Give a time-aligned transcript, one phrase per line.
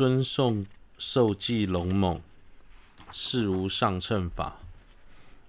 [0.00, 0.64] 尊受
[0.96, 2.22] 受记龙猛，
[3.12, 4.56] 事无上乘法，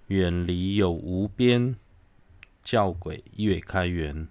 [0.08, 1.74] 远离有无边，
[2.62, 4.28] 教轨业开元。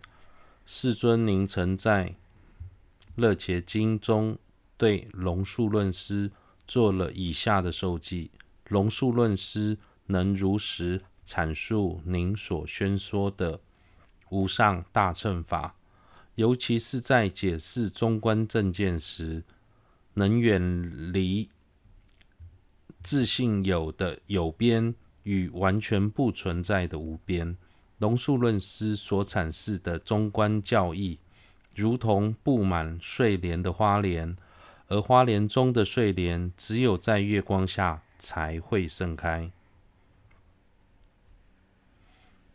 [0.64, 2.10] 世尊，您曾在
[3.16, 4.38] 《勒伽经》中
[4.78, 6.30] 对龙树论师
[6.68, 8.30] 做了以下的受记，
[8.68, 13.60] 龙树论师能如实阐述您所宣说的
[14.30, 15.74] 无上大乘法，
[16.36, 19.44] 尤其是在解释中观正见时，
[20.14, 21.50] 能远离
[23.02, 27.58] 自性有的有边与完全不存在的无边。
[28.00, 31.20] 龙树论师所阐释的中观教义，
[31.76, 34.36] 如同布满睡莲的花莲，
[34.88, 39.52] 而花莲中的睡莲只有在月光下才会盛开。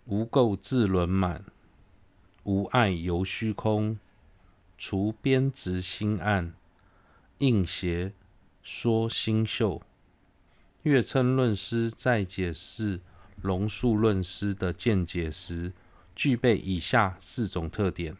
[0.04, 1.44] 无垢自轮满，
[2.44, 3.98] 无碍游虚空，
[4.76, 6.52] 除边执心暗。
[7.38, 8.14] 应邪
[8.62, 9.82] 说心秀，
[10.82, 13.00] 月称论师在解释
[13.42, 15.72] 龙树论师的见解时，
[16.14, 18.16] 具备以下四种特点：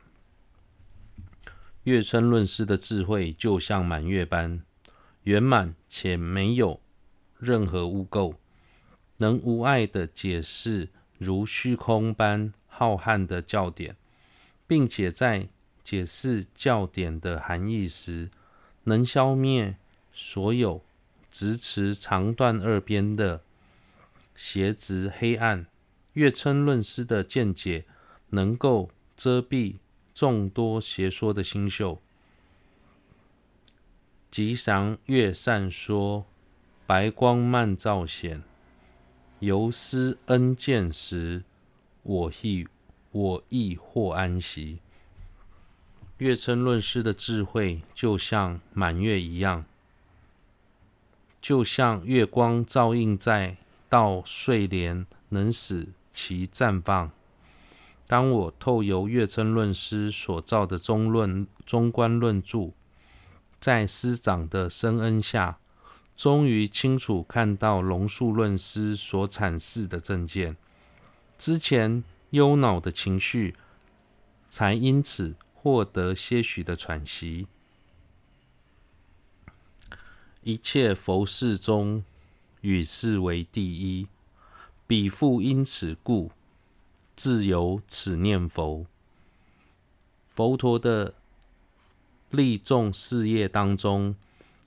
[1.84, 4.62] 月称论师的智慧就像满月般
[5.22, 6.80] 圆满，且没有
[7.38, 8.34] 任何污垢，
[9.16, 13.96] 能无碍地解释如虚空般浩瀚的教典，
[14.66, 15.48] 并且在
[15.82, 18.30] 解释教典的含义时，
[18.88, 19.76] 能消灭
[20.14, 20.82] 所有
[21.30, 23.42] 直持长短二边的
[24.34, 25.66] 邪执黑暗，
[26.12, 27.84] 月称论师的见解
[28.30, 29.76] 能够遮蔽
[30.14, 32.00] 众多邪说的心秀。
[34.30, 36.26] 吉祥月善说，
[36.86, 38.44] 白光漫照显，
[39.40, 41.42] 游施恩见时，
[42.02, 42.68] 我亦
[43.10, 44.78] 我亦获安息。
[46.18, 49.66] 月称论师的智慧就像满月一样，
[51.42, 53.58] 就像月光照映在
[53.90, 57.10] 到睡莲，能使其绽放。
[58.06, 62.70] 当我透由月称论师所造的中论中观论著，
[63.60, 65.58] 在师长的深恩下，
[66.16, 70.56] 终于清楚看到龙树论师所阐释的正见，
[71.36, 73.54] 之前忧恼的情绪
[74.48, 75.34] 才因此。
[75.66, 77.48] 获得些许的喘息。
[80.44, 82.04] 一切佛事中，
[82.60, 84.06] 与世为第一。
[84.86, 86.30] 彼复因此故，
[87.16, 88.86] 自有此念佛。
[90.36, 91.14] 佛陀的
[92.30, 94.14] 利众事业当中，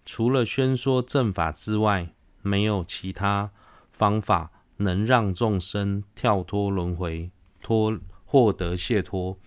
[0.06, 3.52] 除了宣说正法之外，没有其他
[3.94, 7.31] 方法能让众生跳脱轮回，
[7.62, 9.38] 脱获得解脱。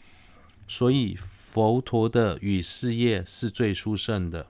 [0.67, 1.19] 所以。
[1.53, 4.47] 佛陀的与事业是最殊胜的。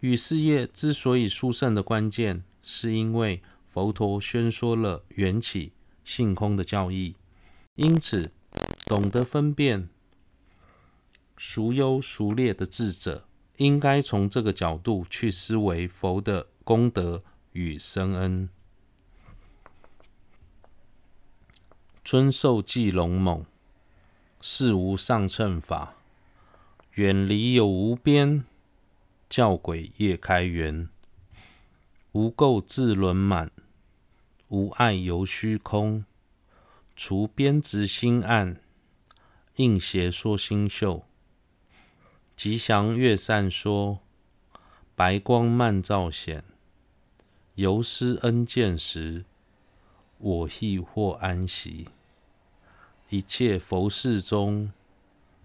[0.00, 5.72] 与事业之所以殊胜的关键，是因为佛陀宣说了缘起
[6.04, 7.16] 性空的教义，
[7.76, 8.30] 因此
[8.84, 9.88] 懂得分辨
[11.38, 13.26] 孰优孰劣的智者，
[13.56, 18.50] 应该从这个角度去思维佛的功德与深恩。
[22.04, 23.46] 尊受记龙猛。
[24.46, 25.94] 事无上乘法，
[26.96, 28.44] 远离有无边，
[29.26, 30.86] 教轨业开缘。
[32.12, 33.50] 无垢自轮满，
[34.48, 36.04] 无碍由虚空。
[36.94, 38.60] 除边执心暗，
[39.56, 41.04] 应邪说心秀。
[42.36, 44.00] 吉祥月善说，
[44.94, 46.44] 白光漫照显。
[47.54, 49.24] 游施恩见时，
[50.18, 51.88] 我亦获安息。
[53.10, 54.72] 一切佛事中，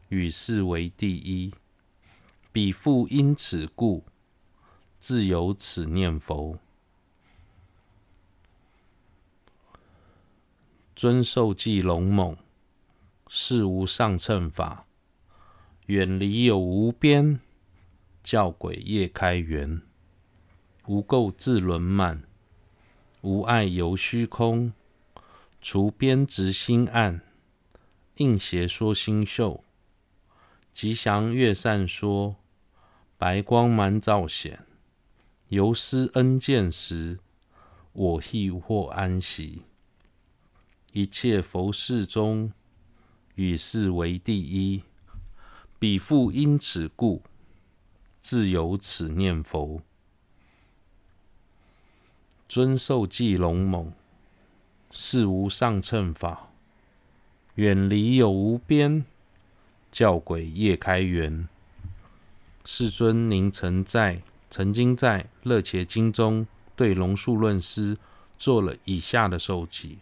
[0.08, 1.54] 与世为第一。
[2.52, 4.06] 彼复因此故，
[4.98, 6.58] 自有此念佛。
[10.96, 12.36] 尊受记龙猛，
[13.28, 14.86] 事无上乘法，
[15.86, 17.40] 远离有无边，
[18.24, 19.82] 教鬼业开缘。
[20.88, 22.24] 无垢自轮满，
[23.22, 24.74] 无碍游虚空。
[25.62, 27.22] 除边执心暗。
[28.20, 29.64] 应邪说星宿，
[30.74, 32.36] 吉祥月善说，
[33.18, 34.66] 白光满照显。
[35.48, 37.20] 游施恩见时，
[37.94, 39.62] 我亦获安息。
[40.92, 42.52] 一切佛事中，
[43.36, 44.84] 与世为第一。
[45.80, 47.24] 彼复因此故，
[48.20, 49.82] 自有此念佛。
[52.50, 53.94] 尊受记龙猛，
[54.92, 56.49] 事无上乘法。
[57.60, 59.04] 远离有无边，
[59.92, 61.50] 教轨业开缘。
[62.64, 66.48] 世尊，您曾在曾经在《勒伽经》中
[66.78, 67.98] 对龙树论师
[68.38, 70.00] 做了以下的授记：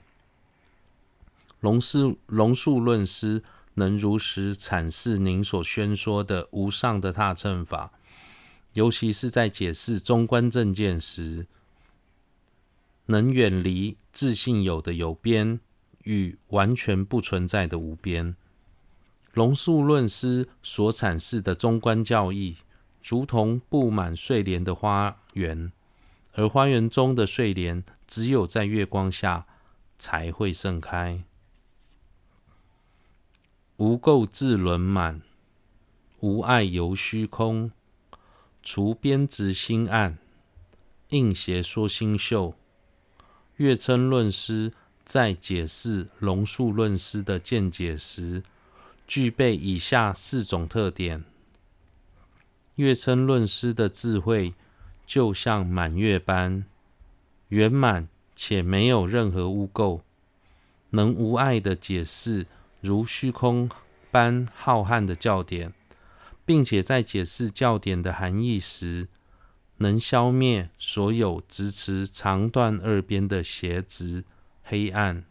[1.60, 3.42] 龙树龙树论师
[3.74, 7.92] 能如实阐释您所宣说的无上的大乘法，
[8.74, 11.48] 尤其是在解释中观正见时，
[13.08, 15.60] 能远离自信有的有边
[16.08, 18.38] 与完全不存在的无边。
[19.34, 22.56] 龙树论师所阐释的中观教义，
[23.04, 25.74] 如同布满睡莲的花园，
[26.34, 29.46] 而花园中的睡莲只有在月光下
[29.98, 31.26] 才会盛开。
[33.76, 35.22] 无垢自轮满，
[36.22, 37.72] 无碍游虚空，
[38.64, 40.18] 除边执心暗，
[41.10, 42.56] 应邪说心秀。
[43.58, 44.72] 月称论师
[45.08, 48.44] 在解释龙树论师的见解时，
[49.08, 51.24] 具备以下四种特点：
[52.76, 54.54] 月称论师的智慧
[55.06, 56.66] 就像满月般
[57.48, 60.02] 圆满，且没有任何污垢，
[60.90, 62.46] 能无碍地解释
[62.82, 63.72] 如虚空
[64.12, 65.74] 般浩瀚的教典，
[66.46, 69.08] 并且在解释教典的含义时，
[69.78, 74.26] 能消灭所有支持长段二边的邪执
[74.68, 75.24] 黑暗。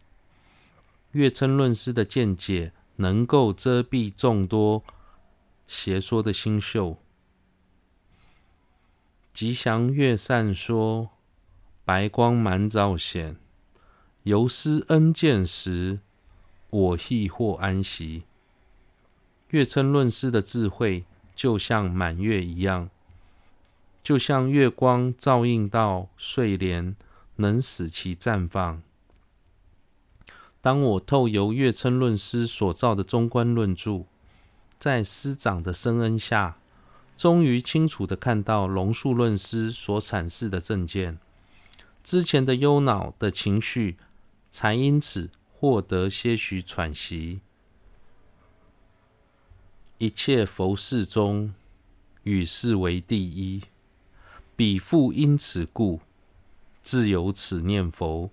[1.11, 2.73] 月称论师的见解。
[2.99, 4.83] 能够遮蔽众多
[5.67, 6.97] 邪说的星宿。
[9.31, 11.11] 吉祥月散说，
[11.85, 13.37] 白光满照显，
[14.23, 15.99] 游师恩见时，
[16.71, 18.23] 我亦获安息。
[19.49, 21.05] 月称论师的智慧
[21.35, 22.89] 就像满月一样，
[24.01, 26.95] 就像月光照映到睡莲，
[27.35, 28.81] 能使其绽放。
[30.59, 34.05] 当我透由月称论师所造的中观论著，
[34.79, 36.57] 在师长的深恩下，
[37.15, 41.19] 终于清楚地看到龙树论师所阐释的正见，
[42.03, 43.97] 之前的忧恼的情绪
[44.51, 47.41] 才因此获得些许喘息。
[49.99, 51.53] 一切佛事中，
[52.23, 53.63] 与世为第一，
[54.55, 56.01] 彼复因此故，
[56.81, 58.29] 自有此念佛。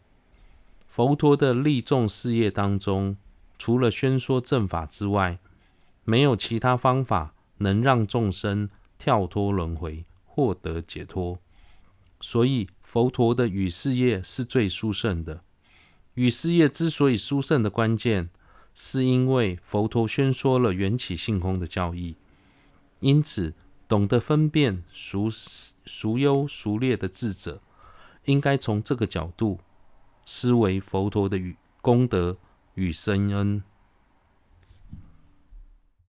[0.94, 3.16] 佛陀的利众事业当中，
[3.58, 5.40] 除了宣说正法之外，
[6.04, 11.40] 没有其他方法能让众生跳脱轮回，获得解脱。
[12.20, 15.42] 所以，佛陀的语事业是最殊胜的。
[16.14, 18.30] 语事业之所以殊胜的关键，
[18.72, 22.14] 是因为佛陀宣说了缘起性空的教义。
[23.00, 23.54] 因此，
[23.88, 27.60] 懂得分辨孰孰优孰劣的智者，
[28.26, 29.58] 应该从这个角度。
[30.24, 32.36] 思维佛陀的与功德
[32.74, 33.62] 与深恩。